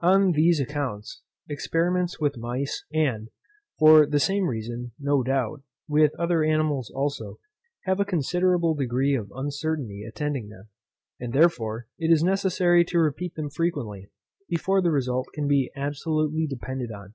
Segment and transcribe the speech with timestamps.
[0.00, 3.28] On these accounts, experiments with mice, and,
[3.78, 7.38] for the same reason, no doubt, with other animals also,
[7.84, 10.70] have a considerable degree of uncertainty attending them;
[11.20, 14.10] and therefore, it is necessary to repeat them frequently,
[14.48, 17.14] before the result can be absolutely depended upon.